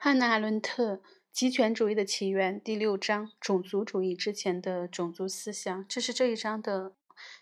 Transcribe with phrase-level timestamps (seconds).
[0.00, 0.94] 汉娜·阿伦特
[1.32, 6.94] 《极权主义的起源》第六章：种族主义之前的种族思想，这是这一章的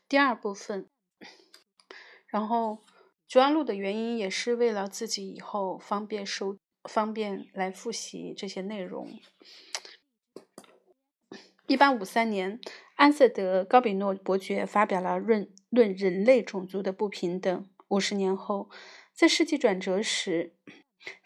[0.09, 0.89] 第二部分。
[2.27, 2.83] 然后，
[3.29, 6.57] 主要录的原因也是为了自己以后方便收、
[6.89, 9.21] 方便来复习这些内容。
[11.67, 12.59] 一八五三年，
[12.95, 17.65] 安瑟德·高比诺伯爵发表了《论论人类种族的不平等》。
[17.89, 18.71] 五十年后，
[19.13, 20.55] 在世纪转折时，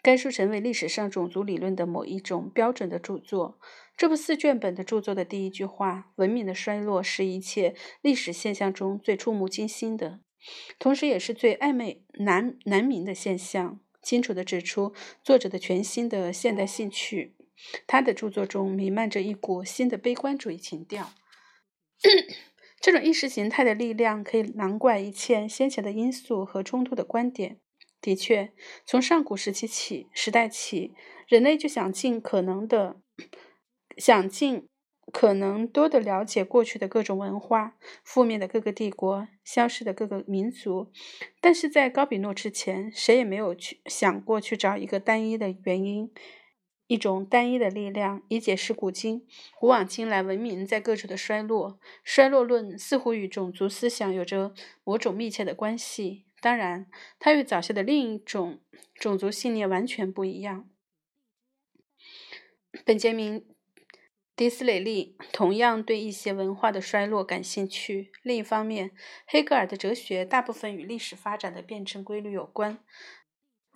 [0.01, 3.59] 该书成为历史上种族理论的某一种标准的著作。
[3.97, 10.19] 这部四卷本的著作的第一句话：“文明的衰落是一切历史现象中最触目惊心的，
[10.79, 14.93] 同时也是最暧昧难难明的现象。”清楚地指出
[15.23, 17.35] 作者的全新的现代兴趣。
[17.85, 21.13] 他的著作中弥漫着一股新的悲观主义情调。
[22.81, 27.59] 这种意识形态的力量可以难怪一切先前的因素和冲突的观点。
[28.01, 28.51] 的确，
[28.85, 30.93] 从上古时期起，时代起，
[31.27, 32.95] 人类就想尽可能的，
[33.95, 34.67] 想尽
[35.11, 40.91] 可能多的了解过去的各种文化、覆灭的各个帝国、消失的各个民族。
[41.39, 46.11] 但是在高比诺之前，谁也没有去想过去找一个单一的原因。
[46.87, 49.25] 一种单一的力量，以解释古今
[49.57, 51.79] 古往今来文明在各处的衰落。
[52.03, 56.25] 衰落论似乎与种族思想有着某种密切的关系。
[56.41, 56.87] 当然，
[57.19, 58.59] 它与早些的另一种
[58.95, 60.67] 种族信念完全不一样。
[62.83, 63.41] 本杰明·
[64.35, 68.11] 迪斯雷利同样对一些文化的衰落感兴趣。
[68.23, 68.91] 另一方面，
[69.27, 72.83] 黑格尔的哲学大部分与历史发展的辩证规律有关。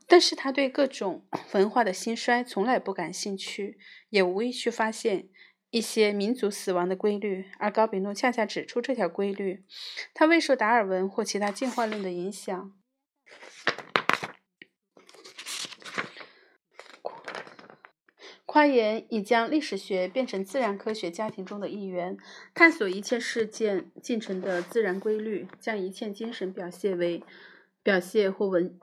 [0.07, 3.77] 但是他对各种文化的兴衰从来不感兴趣，
[4.09, 5.29] 也无意去发现
[5.75, 7.43] 一些民族死亡的规律。
[7.59, 9.65] 而高比诺恰恰指出这条规律。
[10.13, 12.71] 他未受达尔文或其他进化论的影响。
[18.45, 22.17] 夸言已将历史学变成自然科学家庭中的一员，
[22.53, 27.21] 探索一切事件进程的自然规律，将一切精神表现为
[27.83, 28.79] 表现或文。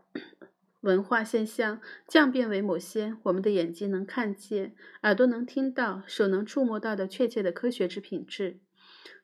[0.83, 8.59] 文化现象降变为某些我们的眼睛能看见、耳朵能听到、手能触摸到的确切的科学之品质。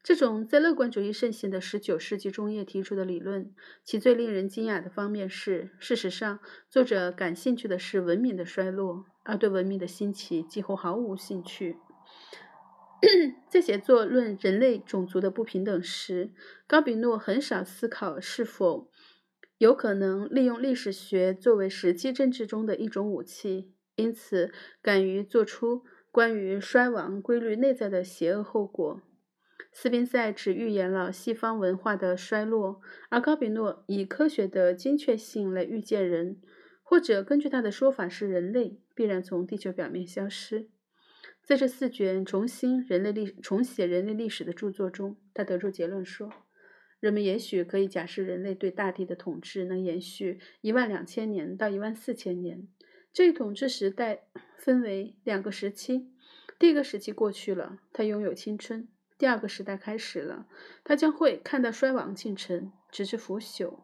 [0.03, 3.53] 这种在乐观主义盛行的十九世纪中叶提出的理论，
[3.83, 6.39] 其最令人惊讶的方面是，事实上，
[6.71, 11.77] 作者感兴趣的是文明的衰落，而对文明的兴起几乎毫无兴趣。
[13.51, 16.31] 在写作《论人类种族的不平等》时，
[16.69, 18.89] 高比诺很少思考是否。
[19.59, 25.83] 有可能利用历史学作为实际政治中的一种武器，因此敢于做出
[26.13, 29.03] 关于衰亡规律内在的邪恶后果。
[29.73, 32.81] 斯宾塞只预言了西方文化的衰落，
[33.11, 36.41] 而高比诺以科学的精确性来预见人，
[36.83, 40.69] 或者根据他的说法是人类必然从地球表面消失。
[41.45, 46.31] 在这四卷重新人类历重写人类历史的著作中，他得出结论说。
[47.01, 52.67] 人们也许可以假设，人类对大地的统治能延续一万两千年到一万四千年。
[53.13, 54.25] 这一统治时代
[54.59, 56.11] 分为两个时期：
[56.59, 60.47] 第一个时期过去了，它拥有青春；第二个时代开始了，
[60.85, 63.81] 它将会看到衰亡进程，直至腐朽。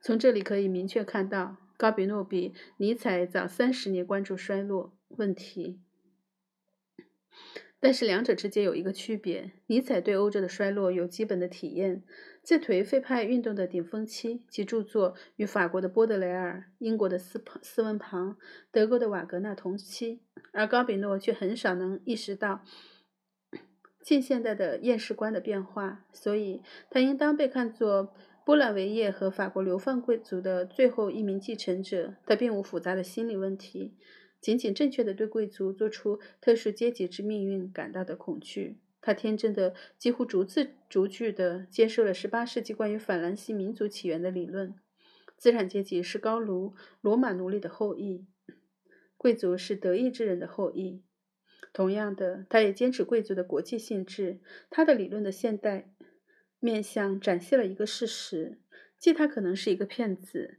[0.00, 5.80] 从这里可以明确看到，高比诺比尼采早三十年关注衰落问题。
[7.84, 12.02] 但是两者之间有一个区别：尼采对欧洲的衰落有基本的体验，
[12.42, 18.38] 在颓废派运动的顶峰期，其著作与法国的波德莱尔、英国的斯斯文庞、
[18.72, 20.20] 德国的瓦格纳同期；
[20.54, 22.62] 而高比诺却很少能意识到
[24.02, 28.14] 近现代的厌世观的变化，所以他应当被看作
[28.46, 32.14] 波兰维叶和法国流放贵族的最后一名继承者。
[32.24, 33.98] 他并无复杂的心理问题。
[34.44, 44.74] 仅仅正确的对贵族做出特殊阶级之命运感到的恐惧，他天真的几乎逐字逐句地接受了十八世纪关于法兰西民族起源的理论：
[45.38, 48.26] 资产阶级是高卢罗马奴隶的后裔，
[49.16, 51.00] 贵族是德意志人的后裔。
[51.72, 54.40] 同样的，他也坚持贵族的国际性质。
[54.68, 55.90] 他的理论的现代
[56.60, 58.58] 面向展现了一个事实，
[58.98, 60.58] 即他可能是一个骗子。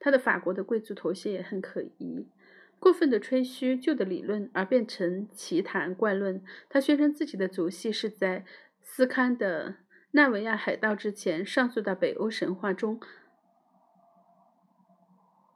[0.00, 2.26] 他的法国的贵族头衔也很可疑。
[2.80, 6.42] 过分的吹嘘旧的理论而变成奇谈怪论。
[6.68, 8.44] 他宣称自己的族系是在
[8.82, 9.76] 斯堪的
[10.12, 12.98] 纳维亚海盗之前上溯到北欧神话中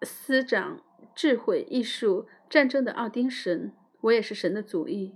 [0.03, 0.81] 司掌
[1.17, 3.73] 智慧、艺术、战争的奥丁神。
[4.03, 5.15] 我也是神的族裔。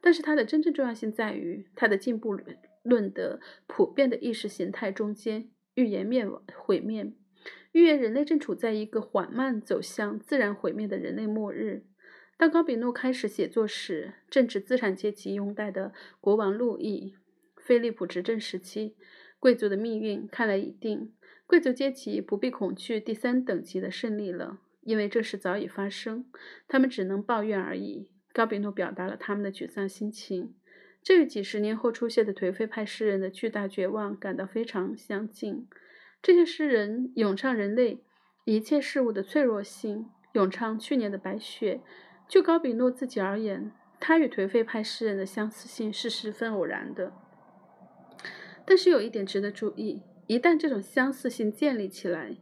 [0.00, 2.38] 但是它的真正重要性在于，他的进步
[2.84, 7.12] 论的普遍的意识形态中间预言灭亡毁灭。
[7.72, 11.84] 预言人类正处在一个缓慢走向自然毁灭的人类末日。
[12.36, 17.14] 当高比诺开始写作时，正值资产阶级拥戴的国王路易·
[17.60, 18.94] 菲利普执政时期，
[19.38, 21.12] 贵族的命运看来已定。
[21.46, 26.26] 贵族阶级不必恐惧第三等级的胜利了，因为这事早已发生。
[26.68, 28.08] 他们只能抱怨而已。
[28.32, 30.54] 高比诺表达了他们的沮丧心情，
[31.02, 35.66] 这与几十年后出现的颓废派诗人的巨大绝望感到非常相近。
[36.20, 38.02] 这些诗人咏唱人类
[38.44, 41.80] 一切事物的脆弱性，咏唱去年的白雪。
[42.28, 47.12] 就高比诺自己而言，他与颓废派诗人的相似性是十分偶然的。
[48.66, 52.36] 但是有一点值得注意：一旦这种相似性建立起来，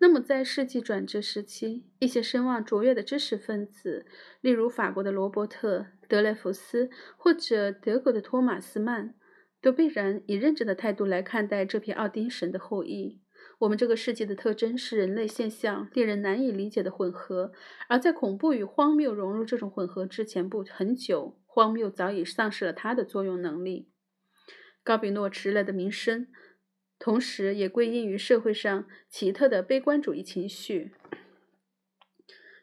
[0.00, 4.06] 那么在世纪转折时期，一些声望卓越的知识分子，
[4.40, 5.78] 例如法国的罗伯特·
[6.08, 9.14] 德雷福斯或者德国的托马斯·曼，
[9.60, 13.20] 都必然以认真的态度来看待这批奥丁神的后裔。
[13.60, 17.52] 我们这个世界的特征是人类现象令人难以理解的混合，
[17.88, 23.88] 而在恐怖与荒谬融入这种混合之前不很久，荒谬早已丧失了它的作用能力。
[24.84, 26.28] 高比诺迟来的名声，
[27.00, 30.92] 同时也归因于社会上奇特的悲观主义情绪，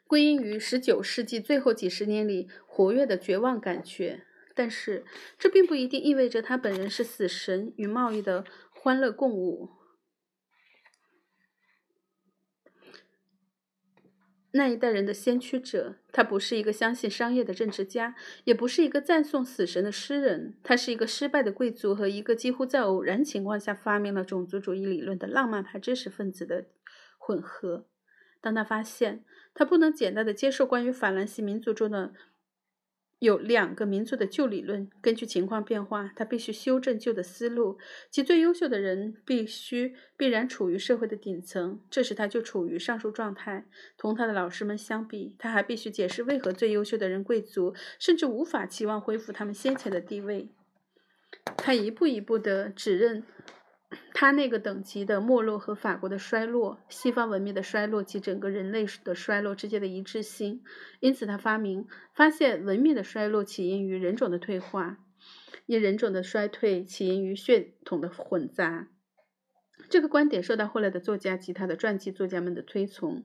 [0.07, 4.23] 归因于十九世纪最后几十年里活跃的绝望感觉。
[4.57, 5.03] 但是，
[5.37, 9.69] 这并不一定意味着他本人是死神与贸易的欢乐共舞。
[14.51, 18.15] 那一代人的先驱者，他不是一个相信商业的政治家，
[18.45, 26.67] 也不是一个赞颂死神的诗人，他是一个失败的贵族和一个几乎在偶然情况下发明了种族主义理论的浪漫派知识分子的
[27.17, 27.89] 混合。
[28.39, 32.13] 当他发现他不能简单的接受关于法兰西民族中的。
[33.19, 37.77] 有两个民族的旧理论，根据情况变化，他必须修正旧的思路。
[38.11, 43.65] 其最优秀的人必须必然处于社会的顶层，这时他就处于上述状态。
[43.97, 50.49] 同他的老师们相比，他还必须解释为何最优秀的人贵族甚至无法期望恢复他们先前的地位。
[51.57, 53.23] 他一步一步地指认。
[54.13, 60.63] 他那个等级的没落和法国的衰落、西方文明的衰落及整个人类的衰落之间的一致性，
[60.99, 64.97] 因此他发明发现文明的衰落起因于人种的退化，
[65.65, 68.87] 因人种的衰退起因于血统的混杂。
[69.89, 73.23] 这个观点受到后来的作家及他的传记作家们的推崇。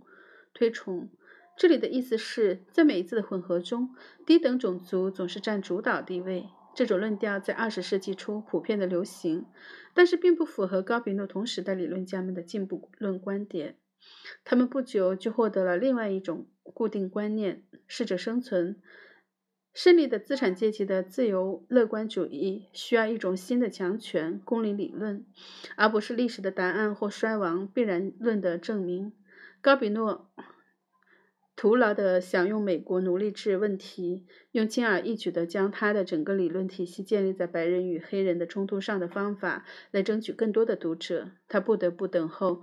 [0.53, 1.09] 推崇。
[1.57, 3.95] 这里的意思是在每一次的混合中，
[4.27, 6.49] 低等种族总是占主导地位。
[6.81, 9.45] 这种论调在二十世纪初普遍的流行，
[9.93, 13.77] 但是并不符合高比诺同时代理论家们的进步论观点。
[14.45, 18.81] 他们不久就获得了另外一种固定观念：适者生存。
[19.75, 25.27] 胜利的资产阶级的自由乐观主义需要一种新的强权公理理论，
[25.77, 29.13] 而不是历史的答案或衰亡必然论的证明。
[29.61, 30.31] 高比诺。
[31.61, 41.33] 徒劳地想用美国奴隶制问题，用轻而易举地将他的整个理论体系建立在白人与黑人的冲突上的方法，来争取更多的读者。
[41.49, 42.63] 他不得不等候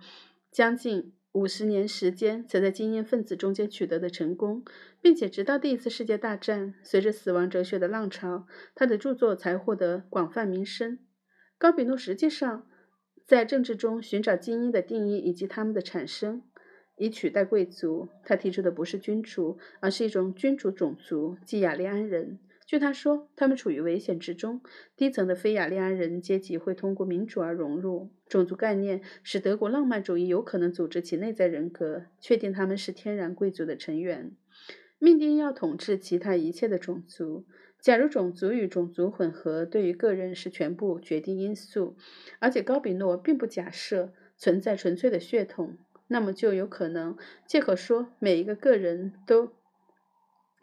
[0.49, 4.65] 将近五十年时间，才在精英分子中间取得的成功，
[4.99, 10.97] 并且直到第一次世界大战，随着死亡哲学的浪潮，他的著作才获得广泛名声。
[11.59, 12.65] 高比诺实际上
[13.27, 16.41] 在政治中寻找精英的定义以及他们的产生。
[16.97, 22.39] 以取代贵族，他提出的不是君主，而是一种君主种族，即雅利安人。
[22.65, 24.59] 据他说，他们处于危险之中。
[24.97, 34.35] 低层的非雅利安人阶级会通过民主而融入种族概念，使德国浪漫主义有可能组织其内在人格，确定他们是天然贵族的成员，
[34.99, 37.45] 命定要统治其他一切的种族。
[37.79, 41.95] 假如种族与种族混合对于个人是全部决定因素，
[42.39, 45.77] 而且高比诺并不假设存在纯粹的血统。
[46.07, 49.51] 那么就有可能借口说，每一个个人都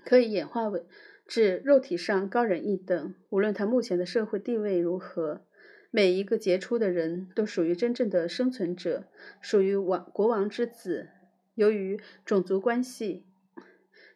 [0.04, 0.84] 可以演化为
[1.26, 5.42] 至肉体上高人一等，无论他目前的社会地位如何。
[5.90, 9.04] 每一个杰出的人都属于真正的生存者，
[9.40, 11.10] 属于王国王之子。
[11.54, 13.24] 由于种族关系，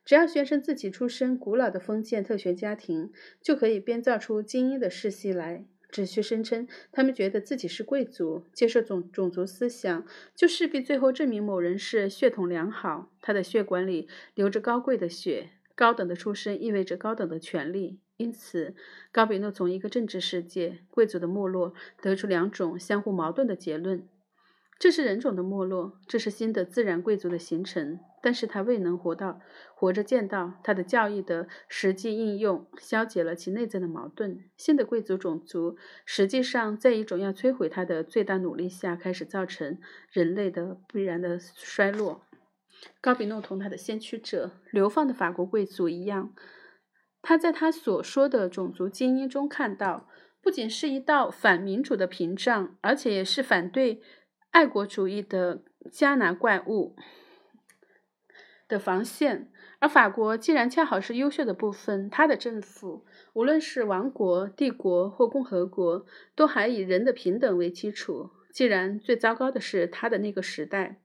[0.05, 5.67] 只要宣称自己出身古老的封建特权家庭，就可以编造出精英的世系来。
[5.91, 10.05] 只需声称他们觉得自己是贵族，接受种种族思想，
[10.35, 15.51] 就势必最后证明某人是血统良好，他的血管里流着高贵的血。
[15.75, 18.75] 高等的出身意味着高等的权利，因此
[19.13, 24.09] 高比诺从一个政治世界贵族的没落得出两种相互矛盾的结论：
[24.77, 28.01] 这是人种的没落，这是新的自然贵族的形成。
[28.21, 29.41] 但是他未能活到
[29.81, 34.43] 活着见到他的教义的实际应用，消解了其内在的矛盾。
[34.57, 39.79] 新的贵族种族实际上在一种要摧毁他的最大努力下，开始造成
[40.11, 42.23] 人类的必然的衰落。
[43.01, 46.35] 高比诺同他的先驱者流放的法国贵族一样，
[47.23, 50.09] 他在他所说的种族精英中看到，
[50.43, 54.03] 不仅是一道反民主的屏障，而且也是反对
[54.51, 56.97] 爱国主义的加拿怪物。
[58.69, 66.05] 的防线，而法国既然恰好是优秀的部分，它的政府，无论是王国、帝国或共和国，
[66.37, 68.31] 都还以人的平等为基础。
[68.53, 71.01] 既然最糟糕的是他的那个时代，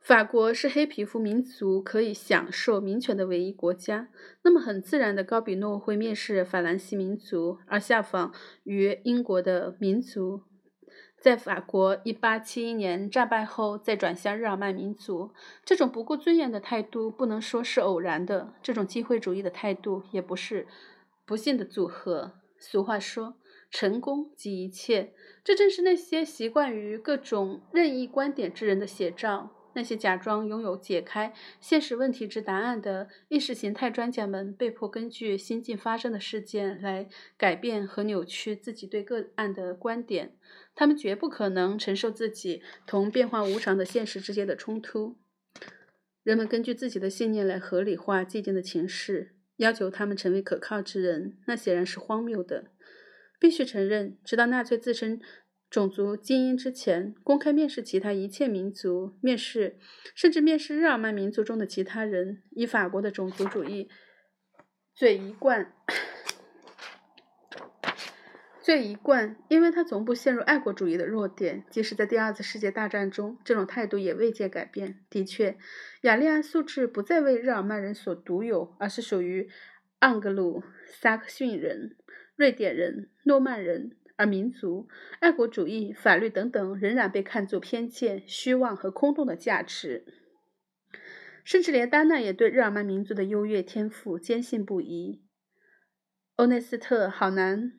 [0.00, 4.08] 法国是黑皮肤民族可以享受民权的唯一国家，
[4.42, 8.32] 那么很自然的，高比诺会蔑视法兰西民族，而效仿
[8.64, 10.42] 于英国的民族。
[11.22, 15.30] 在法国1871年战败后，再转向日耳曼民族，
[15.64, 18.54] 这种不顾尊严的态度不能说是偶然的。
[18.60, 20.66] 这种机会主义的态度也不是
[21.24, 22.32] 不幸的组合。
[22.58, 23.36] 俗话说
[23.70, 25.12] ：“成功即一切。”
[25.44, 29.50] 这正是那些习惯于各种任意观点之人的写照。
[29.74, 40.36] 那些假装拥有解开现实问题之答案的意识形态专家们，被迫根据新近发生的事件来改变和扭曲自己对个案的观点。
[40.74, 45.16] 他们绝不可能承受自己同变化无常的现实之间的冲突。
[46.22, 52.66] 人们根据自己的信念来合理化寂静的情势，要求他们成为可靠之人，那显然是荒谬的。
[53.40, 55.20] 必须承认，直到纳粹自身
[55.72, 59.78] 种族精英之前，公开面试其他一切民族，面试
[60.14, 63.88] 甚至面试日耳曼民族中的其他人，以法国的种族主义
[64.94, 65.72] 最一贯。
[68.60, 75.00] 最一贯，因为他从不陷入爱国主义的弱点，即使在第二次世界大战中，这种态度也未见改变。
[75.08, 75.56] 的确，
[76.02, 79.48] 雅利安素质不再为日耳曼人所独有，而是属于
[80.00, 81.96] 盎格鲁撒克逊人、
[82.36, 84.88] 瑞典人、诺曼人，而民族、
[85.20, 90.04] 爱国主义、法律等等仍然被看作偏见、虚妄和空洞的价值。
[91.44, 95.22] 甚至连丹娜也对日耳曼民族的优越天赋坚信不疑。
[96.36, 97.72] 欧内斯特·好难。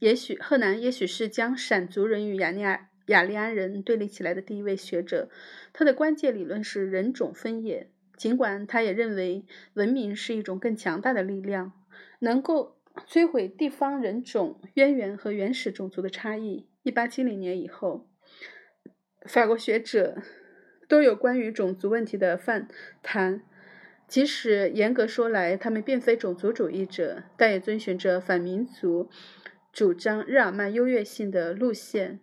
[0.00, 5.30] 也许赫南也许是将闪族人与雅利亚雅利安人对立起来的第一位学者。
[5.72, 7.92] 他的关键理论是人种分野。
[8.16, 11.72] 尽管他也认为文明是一种更强大的力量，
[12.20, 16.68] 能够摧毁地方人种渊源和原始种族的差异。
[16.82, 18.08] 一八七零年以后，
[19.26, 20.22] 法国学者
[20.88, 22.68] 都有关于种族问题的泛
[23.02, 23.42] 谈。
[24.08, 29.08] 即使严格说来，他们并非种族主义者，但也遵循着反民族。
[29.72, 32.20] 主张日耳曼优越性的路线。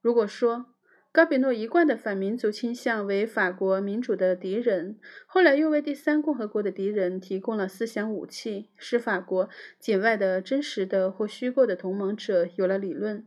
[0.00, 0.71] 如果说
[1.12, 13.26] 高比诺一贯的反民族倾向为法国民主的敌人，后来又为第三共和国的敌人提供了思想武器，使法国境外的真实的或虚构的同盟者有了理论，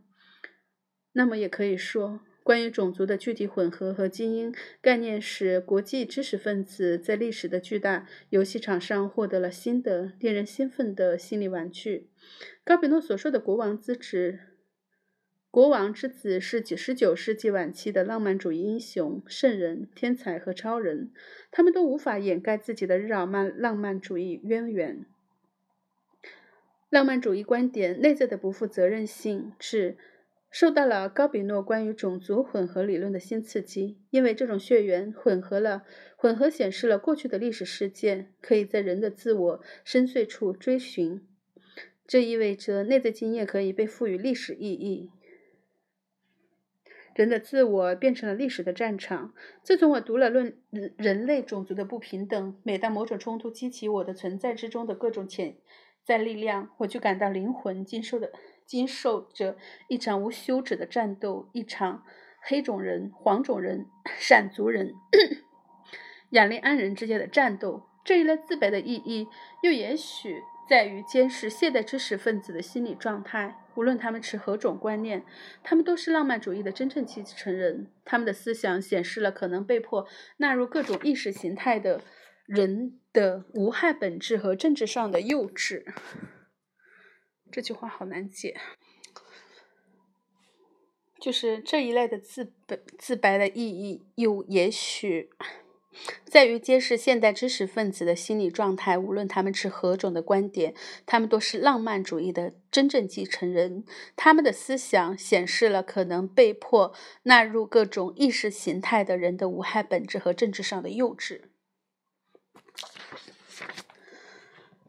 [1.12, 4.52] 那么也可以说，关于种族的具体混合和精英
[4.82, 12.10] 概念，使国际知识分子在历史的巨大游戏场上获得了新的、令人兴奋的心理玩具。
[12.64, 14.40] 高比诺所说的国王之子，
[15.56, 21.10] 国王之子是十九世纪晚期的浪漫主义英雄、圣人、天才和超人，
[21.50, 25.06] 他们都无法掩盖自己的日耳曼浪漫主义渊源。
[26.90, 29.96] 浪漫主义观点内在的不负责任性是
[30.50, 35.84] 受到了高比诺关于种族混合理论的新刺激，因为这种血缘混合了
[36.16, 41.26] 混合显示了过去的历史事件可以在人的自我深邃处追寻。
[42.06, 45.10] 这意味着内在经验可以被赋予历史意义。
[47.16, 49.32] 人的自我变成了历史的战场。
[49.62, 50.54] 自从我读了《论
[50.98, 55.56] 人类种族的不平等》，每当某种冲突激起我的存在之中的各种潜
[56.04, 58.32] 在力量，我就感到灵魂经受的
[58.66, 59.56] 经受着
[59.88, 62.04] 一场无休止的战斗，一场
[62.42, 63.86] 黑种人、黄种人、
[64.20, 64.92] 闪族人、
[66.30, 67.84] 雅利安人之间的战斗。
[68.04, 69.26] 这一类自卑的意义，
[69.62, 70.42] 又也许。
[70.68, 75.24] 在于监视现代知识分子的心理状态，无论他们持何种观念，
[75.62, 77.92] 他们都是浪漫主义的真正继承人。
[78.04, 80.06] 他们的思想显示了可能被迫
[80.38, 82.02] 纳入各种意识形态的
[82.46, 85.84] 人的无害本质和政治上的幼稚。
[87.52, 88.56] 这句话好难解，
[91.20, 95.30] 就是这一类的自白自白的意义，又也许
[96.24, 98.98] 在于揭示现代知识分子的心理状态。
[98.98, 100.74] 无论他们持何种的观点，
[101.04, 103.84] 他们都是浪漫主义的真正继承人。
[104.14, 106.92] 他们的思想显示了可能被迫
[107.24, 111.42] 纳入各种意识形态的人的无害本质和政治上的幼稚。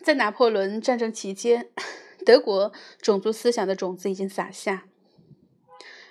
[0.01, 1.69] 在拿破仑战争期间，
[2.25, 2.71] 德国
[3.01, 4.83] 种族思想的种子已经撒下；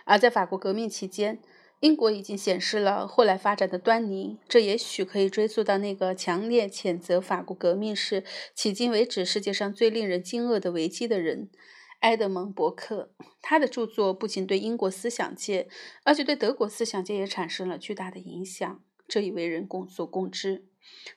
[0.05, 1.41] 而在法国革命期间，
[1.81, 8.25] 英国已经显示了后来发展的端倪，这也许可以追溯到那个强烈谴责法国革命是
[8.57, 11.51] 迄今为止世界上最令人惊愕的危机的人——
[12.01, 13.13] 埃德蒙·伯克。
[13.43, 15.69] 他的著作不仅对英国思想界，
[16.05, 20.65] 而且对德国思想界也产生了巨大的影响，这已为人共所共知。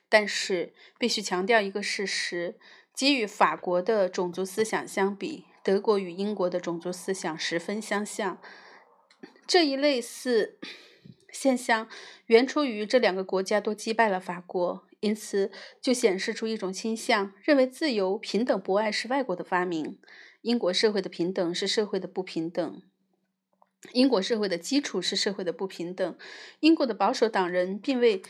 [0.08, 2.58] 但是，必须强调一个事实：
[2.92, 8.38] 即与法国的种族思想相比，德国与英国的种族思想十分相像。
[9.50, 10.60] 这一类似
[11.32, 11.88] 现象
[12.26, 19.98] 原出于这两个国家都击败了法国，因此就显示出一种倾向，认为自由、平等、博爱是外国的发明。
[20.42, 22.80] 英国社会的平等是社会的不平等，
[23.92, 26.16] 英国社会的基础是社会的不平等。
[26.60, 28.22] 英国的保守党人并未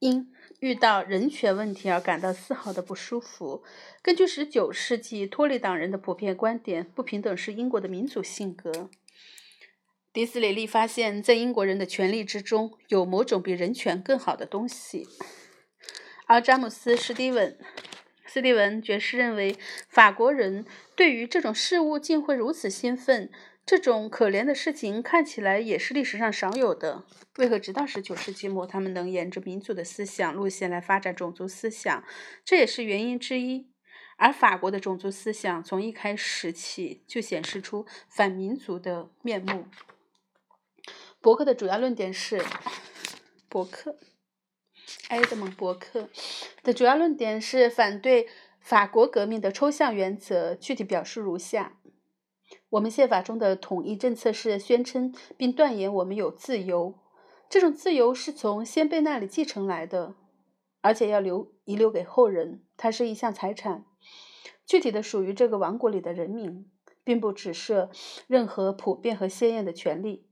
[0.00, 3.62] 因遇到人权问题而感到丝毫的不舒服。
[4.02, 8.90] 根据19世纪托利党人的普遍观点，不平等是英国的民主性格。
[10.12, 15.06] 迪斯雷利发现，在英国人的权利之中有某种比人权更好的东西，
[16.26, 17.56] 而詹姆斯·史蒂文、
[18.26, 19.56] 斯蒂文爵士认为，
[19.88, 23.30] 法国人对于这种事物竟会如此兴奋。
[23.64, 27.04] 这种可怜的事情看起来也是历史上少有的。
[27.38, 32.02] 为何直到19世纪末，他们能沿着民族的思想路线来发展种族思想？
[32.44, 33.68] 这也是原因之一。
[34.16, 39.66] 而法国的种族思想从一开始起就显示出反民族的面目。
[41.22, 42.42] 博客的主要论点是，
[43.50, 43.98] 伯克，
[45.10, 46.08] 埃德蒙·伯克
[46.62, 48.26] 的主要论点是反对
[48.58, 51.78] 法国革命的抽象原则，具体表述如下：
[52.70, 56.98] 我们宪法中的统一政策是宣称并断言我们有自由，
[57.50, 60.14] 这种自由是从先辈那里继承来的，
[60.80, 63.84] 而且要留遗留给后人，它是一项财产，
[64.64, 66.70] 具体的属于这个王国里的人民，
[67.04, 67.90] 并不指涉
[68.26, 70.29] 任何普遍和鲜艳的权利。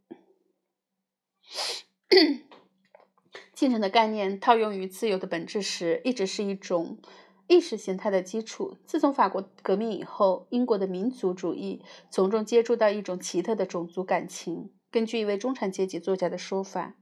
[3.55, 6.99] 继承的概念套用于自由的本质时，一直是一种
[7.47, 8.77] 意识形态的基础。
[8.87, 14.73] 自从法国革命以后，英国的民族主义从中接触到一种奇特的种族感情。
[14.91, 16.95] 根据一位中产阶级作家的说法，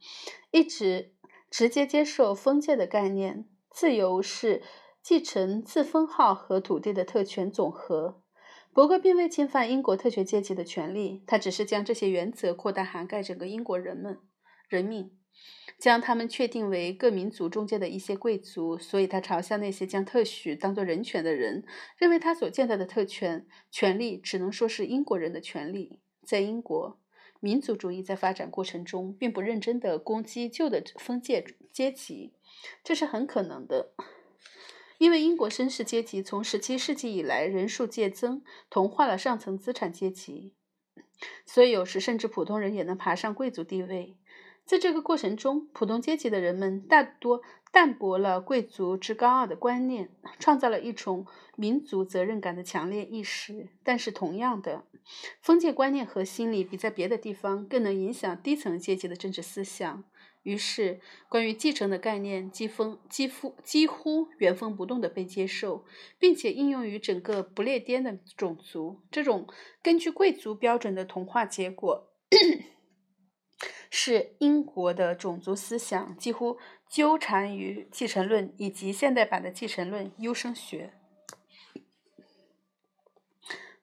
[0.50, 1.12] 一直
[1.50, 4.62] 直接接受封建的概念，自由是
[5.02, 8.22] 继承自封号和土地的特权总和。
[8.72, 14.18] 伯克并未侵犯英国特权阶级的权利，他只是将这些原则扩大涵盖整个英国人们。
[14.68, 15.10] 人命
[15.78, 21.64] 将他们确定为各民族中间的一些贵族，所以他嘲笑那些将特许当作人权的人，
[21.98, 26.00] 认为他所见到的特权权利只能说是英国人的权利。
[26.24, 26.98] 在英国，
[27.38, 32.32] 民族主义在发展过程中并不认真地攻击旧的封建阶级，
[32.82, 33.92] 这是很可能的，
[34.98, 40.54] 因为英国绅士阶级从17世纪以来人数渐增，同化了上层资产阶级，
[41.44, 44.16] 所以有时甚至普通人也能爬上贵族地位。
[44.66, 51.24] 在这个过程中，普通阶级的人们大多淡薄了贵族之高傲的观念，创造了一种
[51.54, 53.68] 民族责任感的强烈意识。
[53.84, 54.82] 但是，同样的，
[55.40, 60.02] 封建观念和心理比在别的地方更能影响低层阶级的政治思想。
[60.42, 65.84] 于是，关于继承的概念几乎几乎几乎原封不动地被接受，
[66.18, 69.00] 并且应用于整个不列颠的种族。
[69.12, 69.46] 这种
[69.80, 72.08] 根据贵族标准的同化结果。
[73.90, 80.92] 是英国的种族思想几乎纠缠于继承论以及现代版的继承论优生学。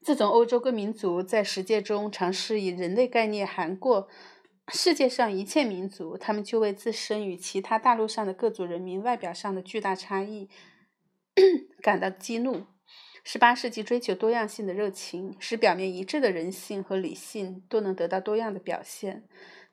[0.02, 4.10] 自从欧洲各民族在实践中尝试以人类概念涵过
[4.68, 10.50] 世界上一切民族，他们就为自身与其他大陆上的各族人民外表上的巨大差异
[11.82, 12.66] 感到激怒。
[13.26, 19.24] 十八世纪追求多样性的热情，使表面一致的人性和理性都能得到多样的表现。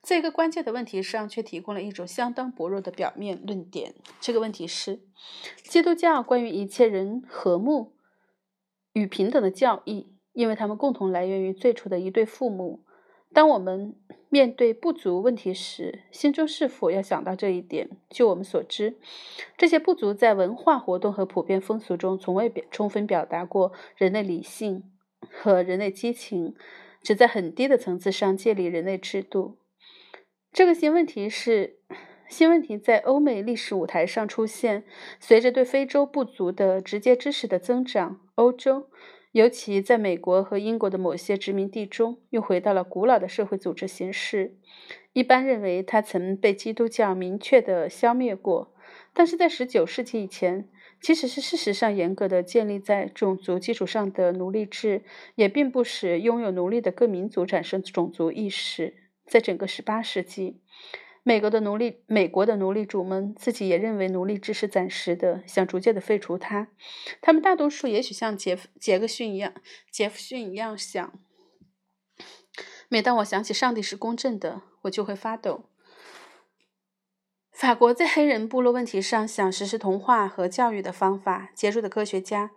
[0.01, 3.93] 在一个关键的问题上，却提供了一种相当薄弱的表面论点。
[4.19, 4.99] 这个问题是：
[5.63, 7.93] 基督教关于一切人和睦
[8.93, 12.83] 与平等的教义，因为他们共同来源于最初的一对父母。
[13.31, 13.95] 当我们
[14.27, 17.89] 面对不足问题时，心中是否要想到这一点？
[18.09, 18.97] 据我们所知，
[19.55, 24.83] 这些不足在文化活动和普遍风俗中从未表充分表达过人类理性
[25.29, 26.55] 和人类激情，
[27.01, 29.57] 只在很低的层次上建立人类制度。
[30.53, 31.77] 这个新问题是
[32.27, 34.83] 新问题在欧美历史舞台上出现。
[35.17, 38.89] 随着对非洲部族的直接知识的增长，欧洲，
[39.31, 44.57] 尤其在美国和英国的某些殖民地中，又回到了古老的社会组织形式。
[45.13, 48.75] 一般认为，它曾被基督教明确地消灭过。
[49.13, 50.67] 但是在19世纪以前，
[51.01, 55.03] 即使是事实上严格的建立在种族基础上的奴隶制，
[55.35, 58.95] 也并不使拥有奴隶的各民族产生种族意识。
[59.31, 60.61] 在整个18世纪。
[61.23, 66.67] 美国的奴隶，美国的奴隶主们自己也认为奴隶制是暂时的，想逐渐的废除它。
[67.21, 69.53] 他们大多数也许像杰杰克逊一样，
[69.89, 71.17] 杰弗逊一样想。
[72.89, 75.69] 每当我想起上帝是公正的，我就会发抖。
[77.53, 81.51] 法国在黑人部落问题上想实施同化和教育的方法。
[81.55, 82.51] 杰出的科学家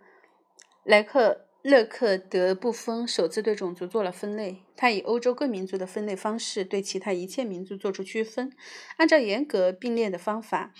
[0.83, 1.44] 莱克。
[1.65, 8.55] 勒克德布丰首次对种族做了分类，他以欧洲各民族的分类方式对其他一切民族做出区分，
[8.97, 10.75] 按照严格并列的方法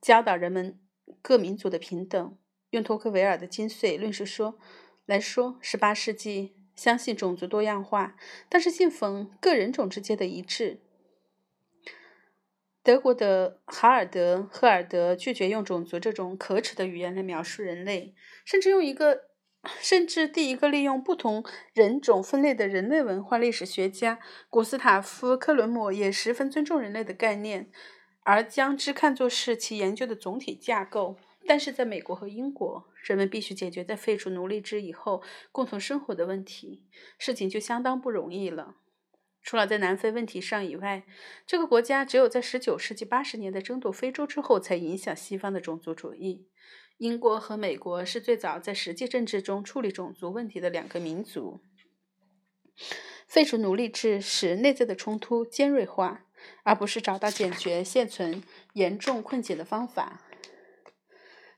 [0.00, 0.78] 教导人们
[1.20, 2.38] 各民族的平等。
[2.70, 4.60] 用托克维尔的精髓论述说
[5.06, 8.16] 来说，十八世纪相信种族多样化，
[8.48, 10.82] 但是信奉个人种之间的一致。
[12.84, 18.14] 德国的哈尔德·赫尔德拒绝用种族这种可耻的语言来描述人类，
[18.44, 19.34] 甚至用一个。
[19.80, 27.70] 甚至第一个利用不同人种分类的人类文化历史学家古斯塔夫·克伦姆也十分尊重人类的概念，
[28.22, 31.16] 而将之看作是其研究的总体架构。
[31.48, 36.82] 但是，在美国和英国，人们必须解决在废除奴隶制以后共同生活的问题，
[37.18, 38.74] 事情就相当不容易了。
[39.44, 41.04] 除了在南非问题上以外，
[41.46, 46.48] 这个国家只有在19世纪80年代争夺非洲之后，才影响西方的种族主义。
[46.98, 51.60] 英国和美国是最早在实际政治中处理种族问题的两个民族。
[53.26, 56.26] 废除奴隶制使内在的冲突尖锐化，
[56.62, 58.42] 而不是找到解决现存
[58.74, 60.22] 严重困境的方法。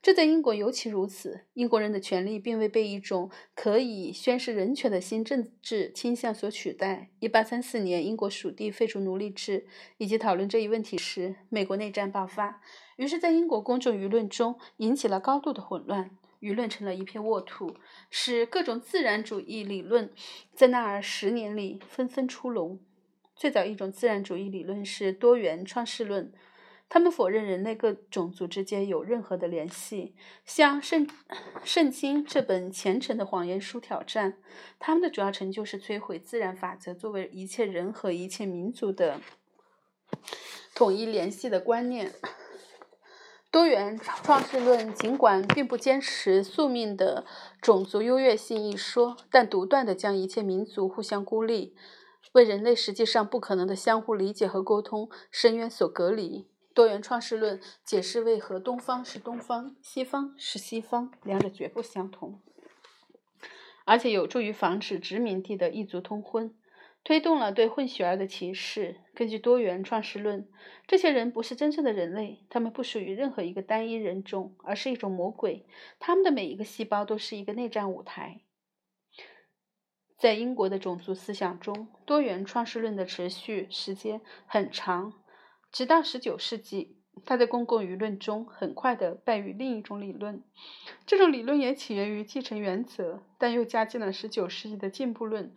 [0.01, 1.41] 这在英国尤其如此。
[1.55, 7.11] 英国人的权利并未被一种可以宣示人权的新政治倾向所取代。
[7.21, 12.63] 1834年，英国属地废除奴隶制，以及讨论这一问题时，美国内战爆发，
[12.97, 17.75] 于是，在英国公众舆论中引起了高度的混乱，舆论成了一片沃土，
[18.09, 20.11] 使各种自然主义理论
[20.55, 22.79] 在那儿十年里纷纷出笼。
[23.35, 26.33] 最早一种自然主义理论是多元创世论。
[26.91, 31.07] 他们否认人类各种族之间有任何的联系，向圣
[31.63, 34.39] 圣经这本虔诚的谎言书挑战。
[34.79, 39.21] 他们的主要成就是摧毁自然法则作为一切人和一切民族的
[40.75, 42.13] 统一联系的观念。
[43.51, 47.25] 多元创世论尽管并不坚持宿命的
[47.63, 51.75] 种族优越性一说，但独断地将一切民族互相孤立，
[52.33, 56.47] 为人类实际上不可能的相互理解和沟通深渊所隔离。
[56.79, 62.41] 多元创世论解释为何东方是东方，西方是西方，两者绝不相同，
[63.85, 66.57] 而且有助于防止殖民地的异族通婚，
[67.03, 69.01] 推动了对混血儿的歧视。
[69.13, 70.49] 根据多元创世论，
[70.87, 75.67] 这些人不是真正的人类，他们不属于任何一个单一人种，而是一种魔鬼。
[75.99, 78.43] 他们的每一个细胞都是一个内战舞台。
[80.17, 85.15] 在英国的种族思想中，多元创世论的持续时间很长。
[85.71, 90.43] 直到十九世纪，他在公共舆论中很快地败于另一种理论。
[91.07, 95.55] 这种理论也起源于继承原则，但又加进了十九世纪的进步论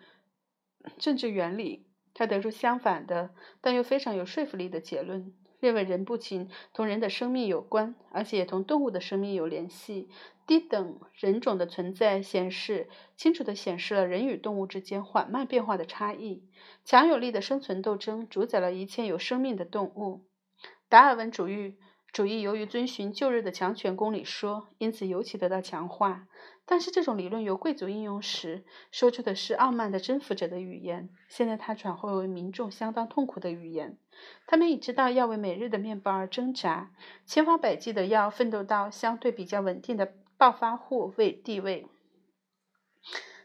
[0.98, 1.88] 政治原理。
[2.14, 10.10] 他得出相反的，但又非常有说服力的结论：认为人不仅同人的生命有关，而且也同动物的生命有联系。
[10.52, 16.44] 低等人种的存在显示清楚地显示了人与动物之间缓慢变化的差异。
[16.84, 20.26] 强有力的生存斗争主宰了一切有生命的动物。
[20.90, 21.78] 达尔文主义
[22.12, 26.28] 主义由于遵循旧日的强权公理说，因此尤其得到强化。
[26.66, 31.10] 但是这种理论由贵族应用时，说出的是傲慢的征服者的语言。
[31.30, 33.98] 现在它转化为民众相当痛苦的语言。
[34.48, 36.92] 他们已知道要为每日的面包而挣扎，
[37.26, 41.88] 千方百计的要奋斗到相对比较稳定的暴发户位地位。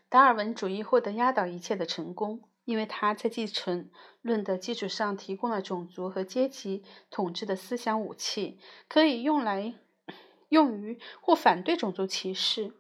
[0.09, 2.49] 达尔文主义获得压倒一切的成功。
[2.65, 3.91] 因为他在继承
[4.23, 9.75] 论的基础上提供了种族和阶级统治的思想武器，可以用来
[10.49, 12.73] 用于或反对种族歧视。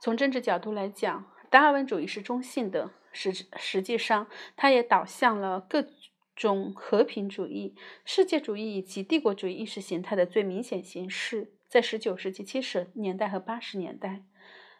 [0.00, 5.86] 从政治角度来讲，达尔文主义是中性的，实实际上，它也导向了各
[6.34, 11.54] 种和平主义、世界主义以及帝国主义意识形态的最明显形式。
[11.72, 14.20] 在十九世纪七十年代和八十年代。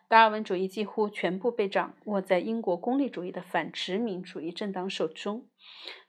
[0.09, 5.47] 达尔文主义几乎全部被掌握在英国功利主义的反殖民主义政党手中。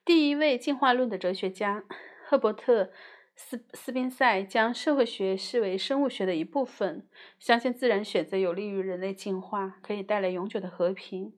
[0.03, 1.85] 第一位进化论的哲学家
[2.25, 2.83] 赫伯特·
[3.33, 7.07] 斯斯宾塞将社会学视为生物学的一部分，
[7.39, 11.31] 相信自然选择有利于人类进化，可以带来永久的和平。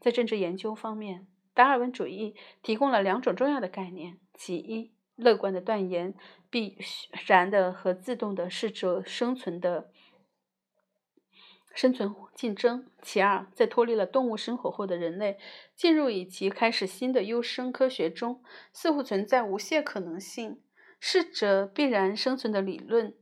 [0.00, 6.14] 在政治研究方面，达尔文主义提供了两种重要的概念：其一，乐观的断言
[6.56, 6.78] 必
[7.26, 9.90] 然的和自动的适者生存的。
[11.74, 12.86] 生存竞争。
[13.02, 15.36] 其二，在脱离了动物生活后的人类
[15.74, 18.42] 进入以及开始新的优生科学中，
[18.72, 20.62] 似乎存在无限可能性。
[20.98, 23.14] 适者必然生存的理论，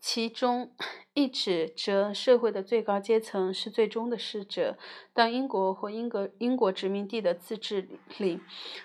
[0.00, 0.74] 其中
[1.14, 4.76] 一指着社会的最高阶层是最终的适者。
[5.14, 8.40] 当英国或英国英国殖民地的自治领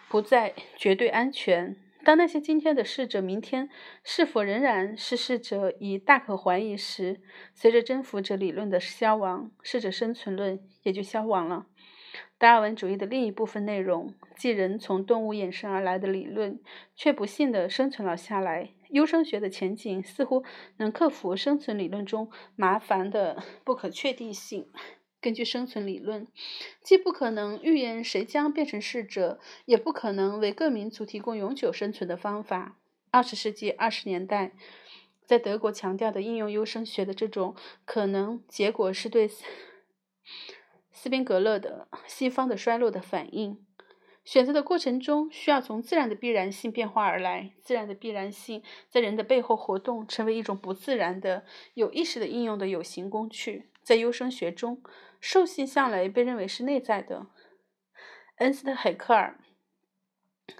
[0.07, 1.75] 不再绝对安全。
[2.05, 3.67] 当那些今天的逝者，明天
[4.03, 7.19] 是否仍然是逝者，已大可怀疑时，
[7.55, 11.65] 随着征服者理论的消亡，逝者生存论也就消亡了。
[12.37, 16.59] 达尔文主义的另一部分内容，即人从动物衍生而来的理论，
[16.95, 18.69] 却不幸地生存了下来。
[18.91, 20.43] 优生学的前景似乎
[20.77, 24.69] 能克服生存理论中麻烦的不可确定性。
[25.25, 26.27] 根据生存理论，
[26.83, 32.77] 既不可能预言谁将变成逝者，也不可能为各民族提供永久生存的方法。
[33.09, 34.51] 二十世纪二十年代，
[35.25, 39.27] 在德国强调的应用优生学的这种可能结果，是对
[40.91, 43.65] 斯宾格勒的西方的衰落的反应。
[44.23, 47.53] 选择的过程中，需要从自然的必然性变化而来。
[47.63, 53.69] 自然的必然性在人的背后活动，成为一种不自然的、有意识的应用的有形工具。
[53.85, 54.81] 在优生学中。
[55.21, 57.27] 兽性向来被认为是内在的。
[58.37, 59.39] 恩斯特·海克尔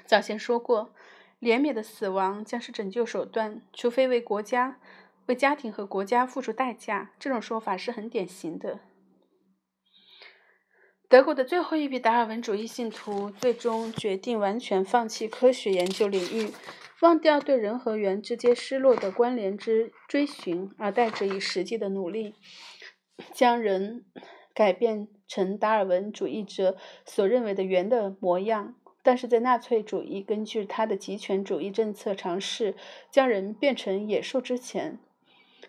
[0.05, 0.95] 早先说过，
[1.39, 4.79] 怜悯的死亡将是拯救手段，除非为国家、
[5.27, 7.11] 为家庭和国家付出代价。
[7.19, 8.79] 这种说法是很典型的。
[11.07, 16.51] 德国的最后一批达尔文主义信徒最终决定完全放弃科学研究领域，
[17.01, 22.33] 忘掉对人和猿之间失落的关联之追寻，而带着以实际的努力
[23.33, 24.05] 将人。
[24.53, 28.73] 改变成达尔文主义者所认为的圆的模样，
[29.03, 32.73] 但是在纳粹主义根据他的极权主义政策尝试
[33.11, 34.97] 将人变成野兽之前，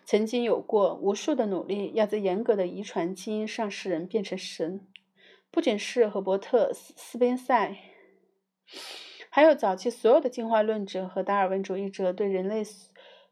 [0.05, 4.87] 曾经有过无数的努力，要在严格的遗传基因上使人变成神。
[5.51, 7.75] 不仅是赫伯特斯宾塞，
[9.29, 12.63] 还有早期所有的进化论者和达尔文主义者对人类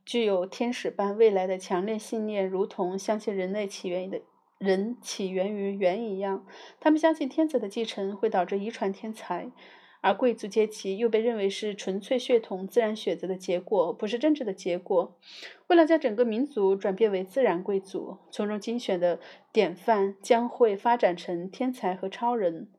[0.06, 4.22] 具有天使般未来的强烈信念，如同相信人类起源的。
[4.58, 6.46] 人起源于猿一样，
[6.80, 9.52] 他们相信天子的继承会导致遗传天才，
[10.00, 15.18] 而贵族阶级又被认为是纯粹血统、自然选择的结果，不是政治的结果。
[15.68, 19.20] 为了将整个民族转变为自然贵族，从中精选的
[19.52, 22.70] 典范将会发展成天才和超人。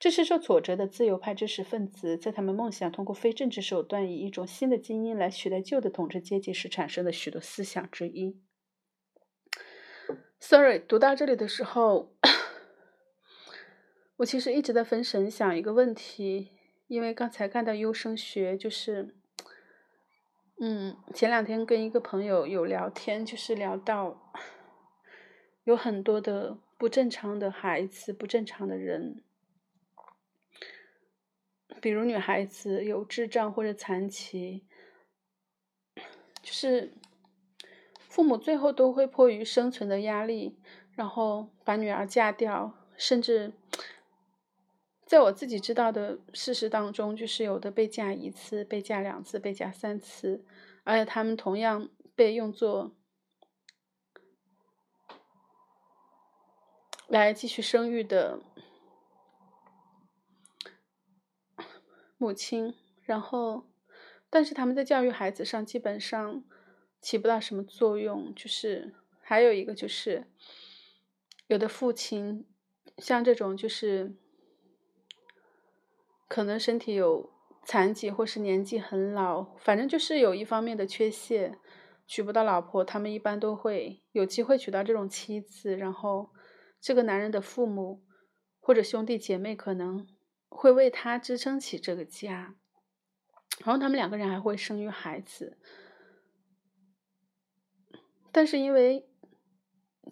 [0.00, 8.40] 这是受挫折的自由派知识分子在他们梦想通过非政治手段以一种新的精英来取代旧的统治阶级时产生的许多思想之一。
[10.40, 12.14] Sorry，读到这里的时候，
[14.16, 16.52] 我其实一直在分神想一个问题，
[16.86, 19.14] 因为刚才看到优生学，就是，
[20.58, 24.32] 嗯，前两天跟一个朋友有聊天，就是聊到
[25.64, 29.22] 有很多的不正常的孩子，不正常的人，
[31.80, 34.64] 比如女孩子有智障或者残疾，
[36.42, 36.92] 就是。
[38.10, 40.58] 父母最后都会迫于生存的压力，
[40.96, 43.52] 然后把女儿嫁掉，甚至
[45.06, 50.44] 在我自己知道的事实当中，就是有的被嫁一次，被嫁两次，被嫁三次，
[50.82, 52.96] 而且他们同样被用作
[57.06, 58.40] 来继续生育的
[62.20, 63.66] 母亲，然后，
[64.28, 66.44] 但是他们在教育孩子上基本上。
[67.02, 70.26] 起不到什么作用，就是还有一个就是，
[71.46, 72.44] 有的父亲
[72.98, 74.14] 像这种就是
[76.28, 77.32] 可能身体有
[77.64, 81.58] 残疾，或是年纪很老，反正就是有一方面的缺陷，
[82.06, 86.28] 娶不到老婆，他们一般都会有机会娶到这种妻子，然后
[86.82, 88.02] 这个男人的父母
[88.60, 90.06] 或者兄弟姐妹可能
[90.50, 92.54] 会为他支撑起这个家，
[93.64, 95.56] 然后他们两个人还会生育孩子。
[98.30, 99.08] 但是因为，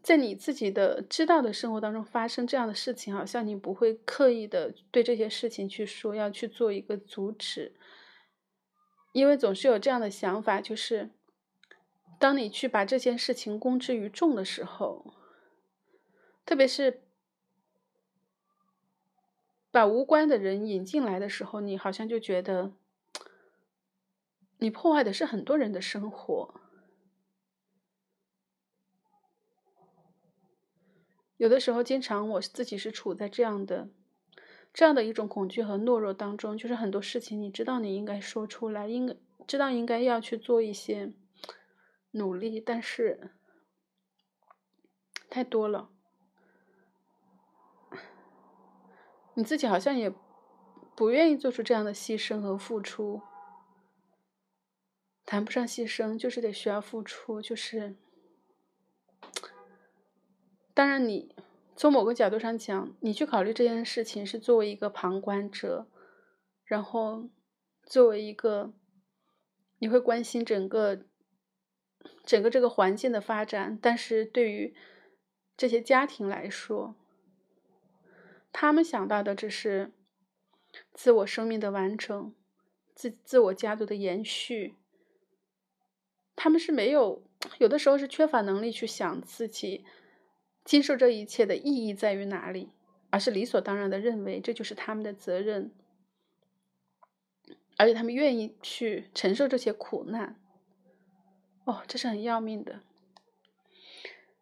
[0.03, 7.77] 在你自己的知道的生活当中发生这样的事情，好像你不会刻意的对这些事情去说要去做一个阻止，
[9.13, 11.11] 因为总是有这样的想法，就是
[12.19, 15.15] 当你去把这件事情公之于众的时候，
[16.45, 17.03] 特别是
[19.71, 22.73] 把无关的人引进来的时候，你好像就觉得
[24.59, 26.61] 你破坏的是很多人的生活。
[31.37, 33.89] 有的时候，经常我自己是处在这样的、
[34.73, 41.13] 这样的一种恐惧和懦弱当中，就是很多事情，你知道你应该说出来，应该知道应该要去做一些
[42.11, 43.31] 努力，但是
[45.31, 45.91] 太多了，
[49.39, 50.13] 你自己好像也
[50.97, 53.23] 不愿意做出这样的牺牲和付出，
[55.25, 57.95] 谈不上牺牲，就是得需要付出，就是。
[60.75, 61.37] 当然，你
[61.77, 65.87] 从某个角度上讲，你去考虑这件事情是作为一个旁观者，
[66.65, 67.31] 然后
[67.85, 68.73] 作为一个
[69.79, 71.05] 你会关心整个
[72.25, 73.79] 整个这个环境的发展。
[73.81, 74.75] 但是对于
[75.57, 76.97] 这些家庭来说，
[78.61, 79.93] 他们想到的只是
[80.93, 82.35] 自我生命的完成，
[82.93, 84.75] 自自我家族的延续。
[86.35, 87.23] 他们是没有，
[87.59, 89.85] 有的时候是缺乏能力去想自己。
[90.65, 92.73] 经受这一切的意义在于哪里？
[93.11, 95.71] 而是理所当然的认为这就是他们的责任，
[97.77, 100.35] 而且他们愿意去承受这些苦难。
[101.63, 102.81] 哦，这是很要命的。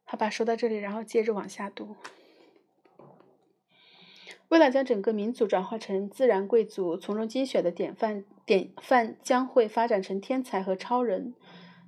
[0.05, 1.97] 好吧，说到这里，然后接着往下读。
[4.49, 11.35] 为了将整个民族转化成自然贵族，从中精选的典范，典范将会发展成天才和超人。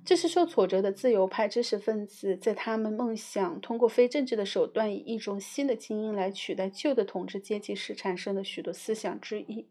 [0.05, 9.67] 这是受挫折的自由派知识分子在他们梦想通过非政治的手段以一种新的精英来取代旧的统治阶级时产生的许多思想之一。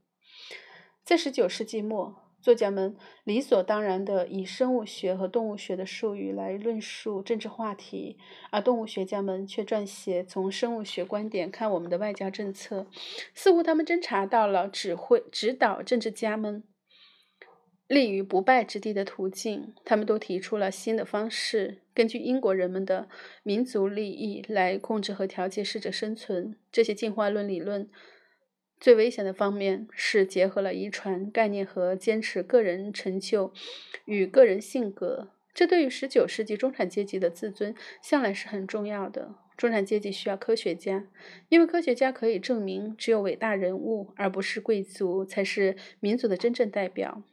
[1.05, 8.17] 在十九世纪末，作家们理所当然地以生物学和动物学的术语来论述政治话题，
[8.51, 12.87] 而动物学家们却撰写从生物学观点看我们的外交政策，
[13.35, 16.63] 似乎他们侦查到了指挥指导政治家们。
[17.89, 23.09] 立于不败之地的途径，他们都提出了新的方式，根据英国人们的
[23.43, 26.55] 民族利益来控制和调节适者生存。
[26.71, 27.89] 这些进化论理论
[28.81, 33.53] 最危险的方面是结合了遗传概念和坚持个人成就
[34.05, 35.29] 与个人性格。
[35.53, 39.35] 这对于十九世纪中产阶级的自尊向来是很重要的。
[39.57, 41.09] 中产阶级需要科学家，
[41.49, 47.25] 因为科学家可以证明，只有伟大人物而不是贵族才是民族的真正代表。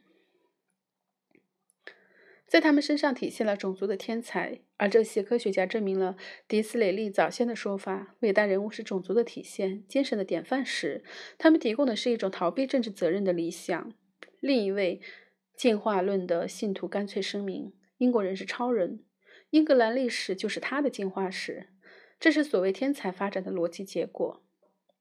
[2.46, 11.02] 在他们身上体现了种族的天才，而这些科学家证明了迪斯雷利早先的说法：伟大人物是种族的体现、精神的典范时，
[11.38, 13.92] 他们提供的是一种逃避政治责任的理想。
[14.38, 15.00] 另一位
[15.56, 19.02] 进化论的信徒干脆声明：英国人是超人，
[19.50, 21.70] 英格兰历史就是他的进化史。
[22.20, 24.42] 这是所谓天才发展的逻辑结果。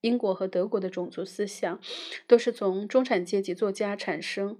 [0.02, 1.80] 英国和德国的种族思想
[2.28, 4.60] 都是从中产阶级作家产生。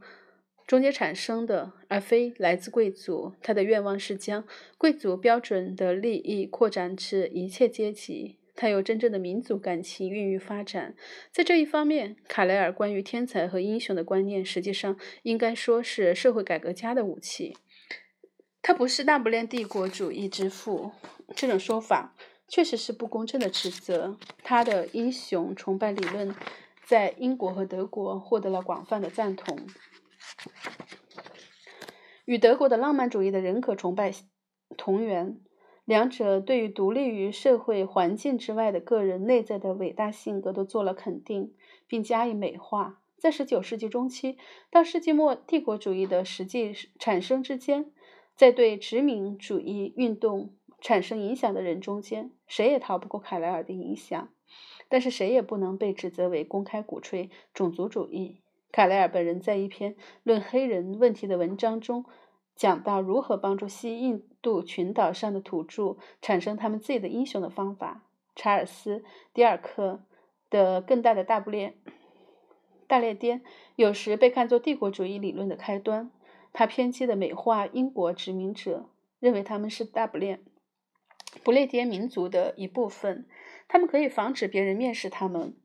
[0.68, 3.34] 中间产生的，而非来自贵族。
[3.42, 4.46] 他的愿望是将
[4.78, 8.40] 贵族标准的利益扩展至一切阶级。
[8.56, 10.96] 他有真正的民族感情孕育发展。
[11.30, 17.58] 在这一方面，卡莱尔关于天才和英雄的观念，实际上应该说是社会改革家的武器。
[18.62, 20.94] 他不是大不列帝国主义之父。
[21.36, 22.16] 这种说法
[22.48, 24.18] 确实是不公正的指责。
[24.42, 26.34] 他的英雄崇拜理论
[26.86, 29.68] 在英国和德国获得了广泛的赞同。
[32.26, 34.12] 与德国的浪漫主义的人格崇拜
[34.78, 35.40] 同源，
[35.86, 41.54] 两者对于独立于社会环境之外的个人内在的伟大性格都做了肯定，
[41.88, 43.02] 并加以美化。
[43.18, 44.38] 在十九世纪中期
[44.70, 47.92] 到世纪末帝国主义的实际产生之间，
[48.36, 54.30] 在对殖民主义运动产生影响的人中间，谁也逃不过凯莱尔的影响，
[54.90, 58.42] 但是谁也不能被指责为公开鼓吹种族主义。
[58.76, 62.04] 凯莱尔本人在一篇论黑人问题的文章中
[62.58, 68.04] 讲到如何帮助西印度群岛上的土著产生他们自己的英雄的方法。
[68.36, 69.00] 查尔斯·
[69.34, 70.04] 迪尔克
[70.50, 71.78] 的更大的大不列
[72.86, 73.44] 大列颠
[73.78, 76.12] 有时被看作帝国主义理论的开端。
[76.52, 78.90] 他偏激地美化英国殖民者，
[79.22, 80.42] 认为他们是大不列
[81.46, 83.26] 不列颠民族的一部分，
[83.70, 85.56] 他们可以防止别人蔑视他们。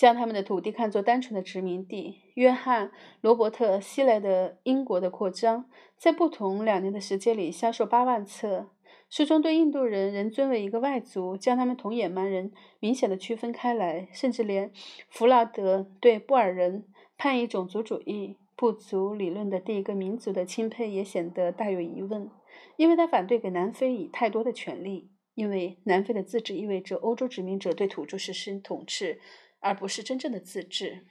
[0.00, 2.22] 将他们的土地看作单纯的殖民地。
[2.32, 2.88] 约翰·
[3.20, 5.64] 罗伯特·希莱的《英国的扩张》
[5.98, 8.70] 在不同两年的时间里销售八万册。
[9.10, 14.72] 书中对印度人仍尊为一个外族，将他们同野蛮人明显的区分开来，甚至连
[15.10, 16.86] 弗劳德对布尔人
[17.18, 22.30] 叛逆种族主义不足理论的第一个民族的钦佩也显得大有疑问，
[22.78, 29.20] 因为他反对给南非以太多的权利，因为南非的自治意味着欧洲殖民者对土著实施统治。
[29.60, 31.06] 而不是真正的自治。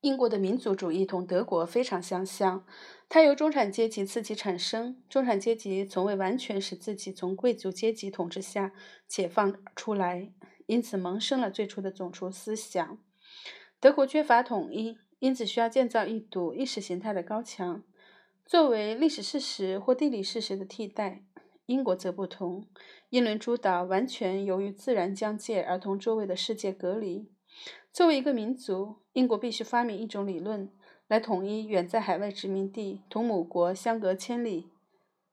[0.00, 2.66] 英国的民族主义同德国非常相像，
[3.08, 5.02] 它由中产阶级自己产生。
[5.08, 8.72] 中产阶级从未完全使自己从贵族阶级统治下
[9.08, 10.30] 解放出来，
[10.66, 12.98] 因此萌生了最初的种族思想。
[13.80, 17.82] 德国缺乏统一，因此需要建造一堵意识形态的高墙，
[18.44, 21.24] 作为历史事实或地理事实的替代。
[21.64, 22.68] 英国则不同，
[23.14, 27.30] 英伦诸岛完全由于自然疆界而同周围的世界隔离。
[27.92, 30.68] 作为一个民族，英国必须发明一种理论
[31.06, 34.72] 来统一远在海外殖民地、同母国相隔千里、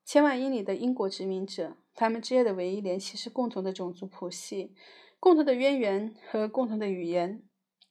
[0.04, 1.76] 千万英里的英国殖民者。
[1.92, 4.76] 他们之间的唯一联系是共同的种族谱系、
[5.18, 7.42] 共同的渊源和共同的语言。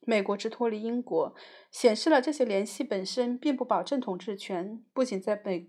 [0.08, 1.36] 美国之脱离英国，
[1.70, 4.82] 显示了这些联系本身并不保证统治权。
[4.94, 5.68] 不仅在美，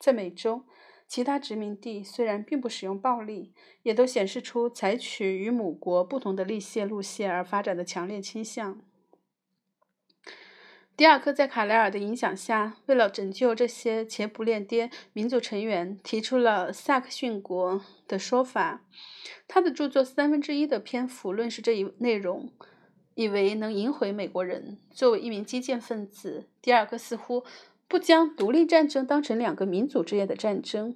[0.00, 0.62] 在美洲。
[1.08, 8.82] 其他殖民地虽然并不使用暴力，也都显示出采取与母国不同的立宪路线而发展的强烈倾向。
[10.94, 18.84] 迪尔克在卡莱尔的影响下，为了拯救这些前不列颠民族成员，提出了萨克逊国的说法。
[19.46, 22.52] 他的著作三分之一的篇幅论述这一内容，
[23.14, 24.78] 以为能赢回美国人。
[24.90, 27.44] 作为一名激进分子，迪尔克似乎。
[27.88, 30.94] 不将独立战争当成两个民族之间的战争，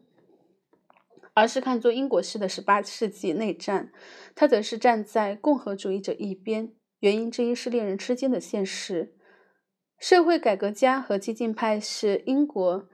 [1.33, 3.91] 而是看作英国式的十八世纪内战。
[4.35, 6.73] 他则是站在共和主义者一边。
[7.01, 9.15] 原因之一是令人吃惊的现实：
[9.99, 12.87] 社会改革家和激进派是英国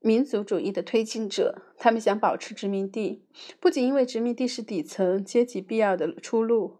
[0.00, 1.62] 民族主义的推进者。
[1.76, 3.26] 他们想保持殖民地，
[3.60, 6.78] 不仅因为殖民地是底层阶级必要的出路，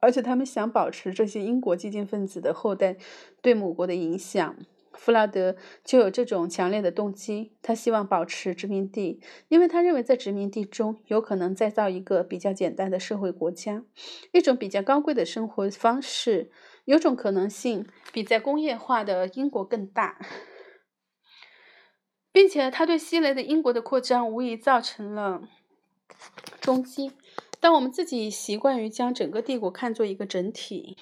[0.00, 2.96] 而且他们想保持这些英国激进分子的后代
[3.40, 4.56] 对母国的影响。
[4.98, 13.84] 弗拉德就有这种强烈的动机，他希望保持殖民地，因为他认为在殖民地中有可能再造一个比较简单的社会国家，
[14.32, 16.50] 一种比较高贵的生活方式，
[16.84, 20.18] 有种可能性比在工业化的英国更大，
[22.32, 25.42] 并且他对西雷的英国的扩张无疑造成了
[26.60, 27.12] 冲击。
[27.60, 30.98] 但我们自己习惯于将整个帝国看作一个整体，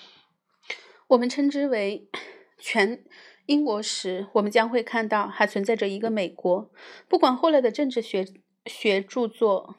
[1.09, 2.11] 我们称之为
[2.59, 3.03] 全。
[3.47, 6.71] 英国时，我们将会看到还存在着一个美国。
[7.09, 8.27] 不管后来的政治学
[8.67, 9.77] 学著作，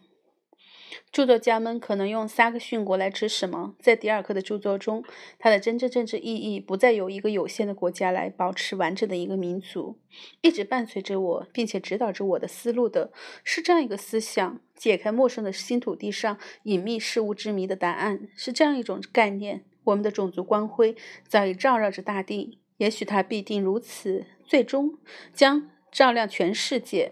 [1.11, 5.03] 著作家们可能用萨克逊国来指什么，在迪尔克的著作中，
[5.37, 9.99] 它的真正政治意义不再由一个有限的国家来保持完整的一个民族。
[10.41, 13.11] 一直伴随着我，并且指导着我的思路的
[13.43, 19.65] 是这样一个思想：解开陌生的新土地上隐秘事物之谜的答案是这样一种概念。
[19.83, 20.95] 我们的种族光辉
[21.27, 22.59] 早已照耀着大地。
[22.77, 24.99] 也许他必定如此，最终
[25.33, 27.11] 将照亮全世界。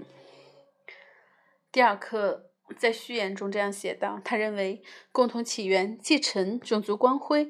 [1.71, 7.49] 第二课在序言中这样写道：“他认为共同起源、继承、种族光辉，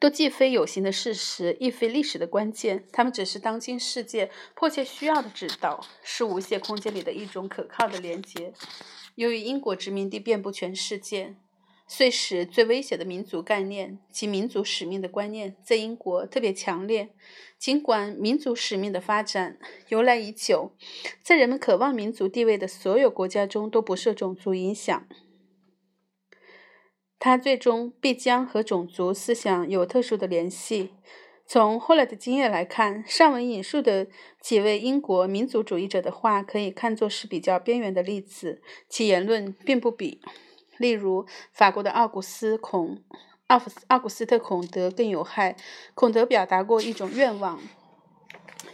[0.00, 2.86] 都既非有形的事实，亦非历史的关键。
[2.90, 8.52] 他们只是当今世界迫切需要的指导，是无限空间里的一种可靠的连接。
[9.14, 11.36] 由于英国殖民地遍布全世界。”
[11.94, 17.10] 遂使最危险的民族概念及民族使命的观念在英国特别强烈。
[17.58, 20.72] 尽管民族使命的发展由来已久，
[21.22, 25.06] 在人们渴望民族地位的所有国家中都不受种族影响，
[27.18, 30.94] 它最终必将和种族思想有特殊的联系。
[31.46, 34.06] 从后来的经验来看，上文引述的
[34.40, 40.22] 几位英国民族主义者的话可以看作是比较边缘的例子，其言论并不比。
[40.82, 42.98] 例如，法国的奥古斯孔
[43.46, 45.56] 奥夫奥古斯特孔德更有害。
[45.94, 47.60] 孔德表达过一种愿望，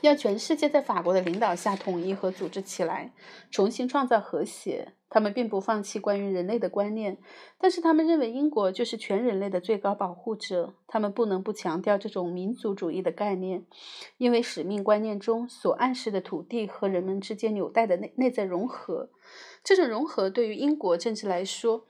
[0.01, 3.13] 要全世界在法国的领导下统一和组织起来，
[3.51, 4.95] 重新创造和谐。
[5.11, 7.17] 他们并不放弃关于人类的观念，
[7.59, 10.75] 但是他们认为英国就是全人类的最高保护者。
[10.87, 13.65] 他们不能不强调这种民族主义的概念，
[14.19, 19.11] 因为使命观念中所暗示的土地和人们之间纽带的内内在融合。
[19.65, 21.87] 这种融合对于英国政治来说，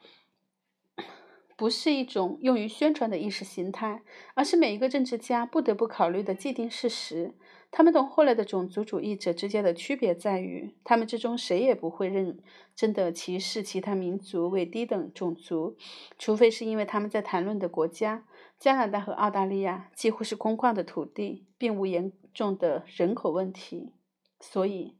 [1.56, 4.02] 不是一种用于宣传的意识形态，
[4.34, 7.34] 而是每一个政治家不得不考虑的既定事实。
[7.70, 12.38] 他们同后来的种族主义者之间的区别在于，他们之中谁也不会认
[12.74, 15.76] 真的歧视其他民族为低等种族，
[16.18, 18.24] 除非是因为他们在谈论的国家——
[18.58, 23.92] 加拿大和澳大利亚——几乎是空旷的土地，并无严重的人口问题，
[24.40, 24.96] 所以。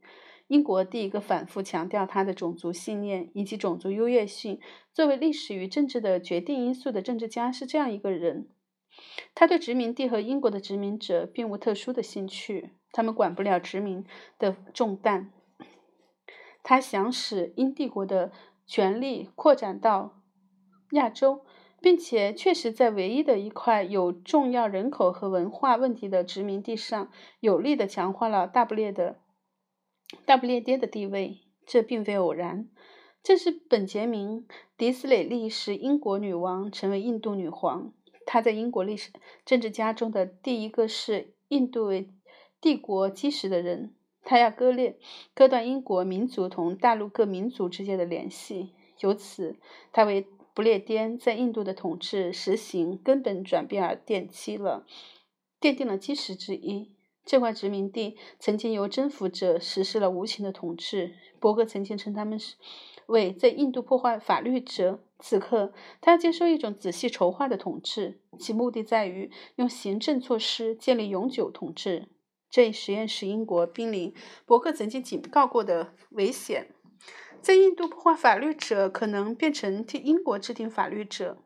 [0.47, 4.59] 英国第一个反复强调他的种族信念以及种族优越性
[4.91, 8.47] 作为历史与政治的决定因素的政治家是这样一个人。
[9.35, 14.05] 他对殖民地和英国的殖民者并无特殊的兴趣，他们管不了殖民
[14.37, 15.31] 的重担。
[16.63, 18.31] 他想使英帝国的
[18.67, 20.21] 权力扩展到
[20.91, 21.45] 亚洲，
[21.81, 29.21] 并且确实在唯一的一块有重要人口和文化问题的殖民地上，有力的强化了大不列的
[30.25, 31.41] 大不列颠的地位。
[31.65, 32.67] 这并非偶然。
[33.21, 34.41] 正是本杰明·
[34.75, 37.93] 迪斯蕾利使英国女王成为印度女皇。
[38.31, 39.09] 他在英国历史
[39.43, 42.11] 政治家中的第一个是印度为
[42.61, 43.95] 帝国基石的人。
[44.23, 44.99] 他要割裂、
[45.33, 49.55] 割断英国民族同大陆各民族之间的联系，由此
[49.91, 54.85] 他为不列颠在印度的统治实行根本转变而奠基了、
[55.59, 56.91] 奠定了基石之一。
[57.25, 61.15] 这块殖民地曾经由征服者实施了无情的统治。
[61.39, 62.57] 伯格曾经称他们是
[63.07, 64.99] 为在印度破坏法律者。
[65.19, 72.07] 此刻，他要接受一种仔细筹划的统治，其目的在于用行政措施建立永久统治。
[72.49, 74.13] 这一实验使英国濒临
[74.45, 76.73] 伯克曾经警告过的危险。
[77.41, 81.37] 在印度破坏法律者可能变成替英国制定法律者。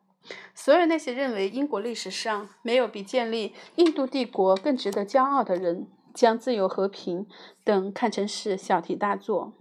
[0.56, 7.28] 所有那些认为英国历史上没有比建立印度帝国更值得骄傲的人，将自由、和平
[7.64, 9.54] 等看成是小题大做。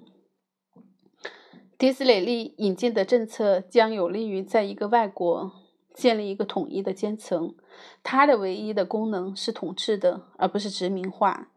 [1.82, 5.50] 迪斯雷利引进的政策将有利于在一个外国
[5.92, 7.56] 建立一个统一的阶层。
[8.04, 11.48] 它的唯一的功能是统治的，而不是殖民化。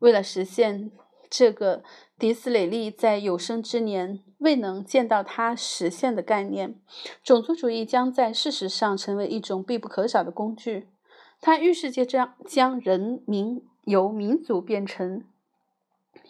[0.00, 0.90] 为了实现
[1.30, 1.84] 这个，
[2.18, 6.74] 迪斯雷利在有生之年未能见到它实现的概念。
[7.22, 10.88] 种族主义将在事实上成为一种必不可少的工具。
[11.40, 15.22] 它预示着将将人民由民族变成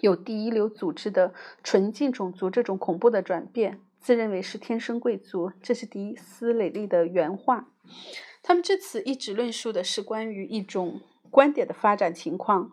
[0.01, 1.33] 有第一流组织的
[1.63, 3.81] 纯净种族这种恐怖的转变。
[4.01, 7.69] 自认为是天生贵族，这是迪斯雷利的原话。
[8.43, 12.73] 他们至此一直论述的是关于一种观点的发展情况。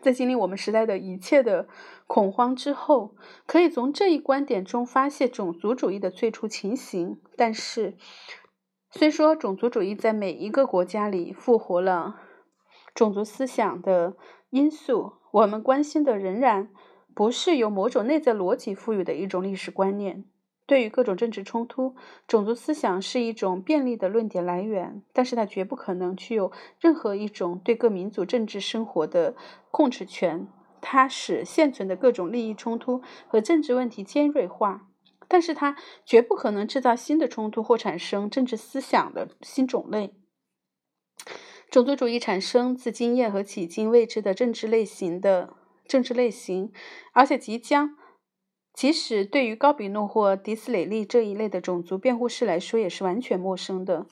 [0.00, 1.68] 在经历我们时代的一切的
[2.08, 3.14] 恐慌之后，
[3.46, 7.20] 可以从这一观点中发现种族主义的最初情形。
[7.36, 7.96] 但是，
[8.90, 12.20] 虽说种族主义在每一个国家里复活了
[12.92, 14.16] 种族思想的
[14.50, 16.68] 因素，我们关心的仍然
[17.12, 20.24] 不是由某种内在逻辑赋予的一种历史观念。
[20.64, 21.96] 对于各种政治冲突，
[22.28, 29.34] 种族思想是一种便利的论点来源，但是它绝不可能具有任何一种对各民族政治生活的
[29.72, 30.46] 控制权。
[30.80, 34.86] 它使现存的各种利益冲突和政治问题尖锐化，
[35.26, 35.76] 但是它
[36.06, 40.14] 绝不可能制造新的冲突或产生政治思想的新种类。
[41.70, 45.54] 种族主义产生自经验和迄今未知的政治类型的
[45.86, 46.72] 政治类型，
[47.12, 47.96] 而且即将。
[48.72, 54.06] 即使对于高比诺或迪斯雷利这一类的种族辩护士来说，也是完全陌生的。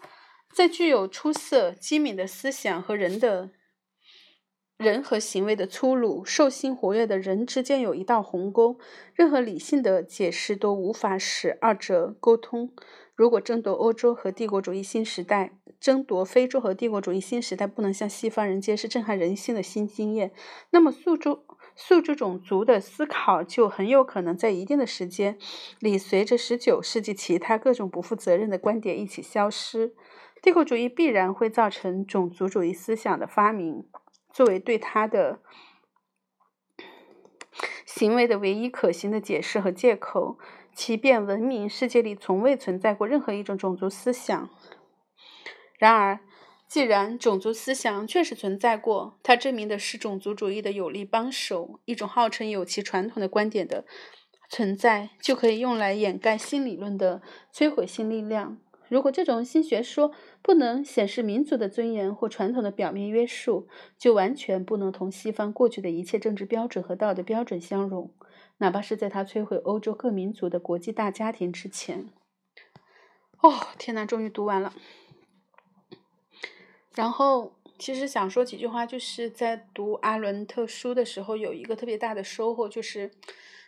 [0.55, 3.51] 在具有出色、机敏的思想和人的
[4.77, 8.79] 人和行为的粗鲁、兽心活跃的人之间有一道鸿沟，
[9.15, 12.73] 任何理性的解释都无法使二者沟通。
[13.15, 20.33] 如果争夺欧洲和帝国主义新时代，争夺非洲和帝国主义新时代不能向西方人揭示震撼人心的新经验，
[20.71, 21.45] 那么宿州。
[21.75, 25.39] 素质种族的思考就很有可能在一定的时间
[25.81, 29.95] 里，随着十九世纪其他各种不负责任的观点一起消失。
[30.43, 33.89] 帝国主义必然会造成种族主义思想的发明，
[34.31, 35.41] 作为对他的
[37.87, 40.39] 行为的唯一可行的解释和借口。
[40.75, 44.51] 其变文明世界里从未存在过任何一种种族思想。
[45.79, 46.21] 然而。
[46.69, 53.85] 既然种族思想确实存在过，它证明的是种族主义的有力帮手，一种号称有其传统的观点的
[54.49, 57.21] 存在，就可以用来掩盖新理论的
[57.53, 58.57] 摧毁性力量。
[58.89, 60.13] 如果这种新学说
[60.43, 68.11] 不能显示民族的尊严或传统的表面约束，就完全不能同西方过去的一切政治标准和道德标准相容，
[68.59, 72.11] 哪怕是在他摧毁欧洲各民族的国际大家庭之前。
[73.41, 74.73] 哦，天哪，终于读完了。
[76.95, 83.11] 然后，其实想说几句话，就是在读阿伦特书的时候，有一个特别大的收获，就是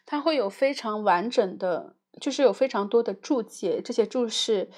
[0.05, 3.81] 他会有非常完整的，就是有非常多的注解。
[3.83, 4.69] 这些注释，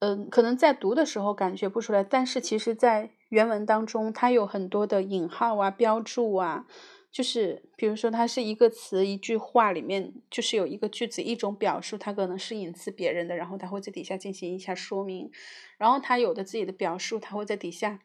[0.00, 6.66] 嗯，可能在读的时候感觉不出来，但是其实在原文当中，它有很多的引号啊、标注啊。
[7.10, 15.30] 就是比如说，它是一个词、一句话里面，就是有一个句子、一种表述，它可能是引自别人的，然后它会在底下进行一下说明。
[15.78, 18.00] 然后他有的自己的表述，他会在底下，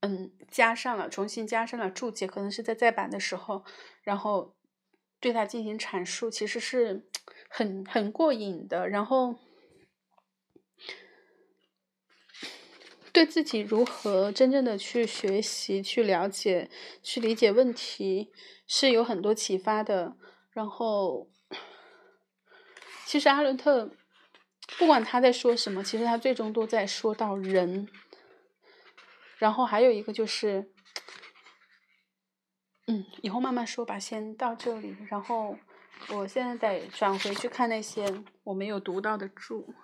[0.00, 3.64] 嗯，加上了，重新加上了注解，可能是在再版的时候，
[4.02, 4.54] 然后
[5.20, 7.06] 对它进行阐述，其实是
[7.50, 8.88] 很很过瘾的。
[8.88, 9.36] 然后。
[13.12, 16.70] 对自己如何真正的去学习、去了解、
[17.02, 18.32] 去理解问题，
[18.66, 20.16] 是有很多启发的。
[20.52, 21.28] 然后，
[23.04, 23.90] 其实阿伦特
[24.78, 27.86] 不管他在说什么，其实他最终都在说到人。
[29.38, 30.72] 然后还有一个就是，
[32.86, 34.96] 嗯，以后慢慢说吧，先到这里。
[35.10, 35.58] 然后
[36.08, 38.06] 我现在得转回去看那些
[38.44, 39.74] 我没有读到的注。